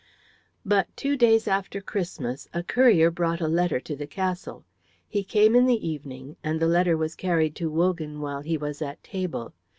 [0.65, 4.65] But two days after Christmas a courier brought a letter to the castle.
[5.07, 8.81] He came in the evening, and the letter was carried to Wogan while he was
[8.81, 9.53] at table.